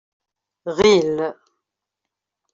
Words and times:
Ɣil. 0.77 1.17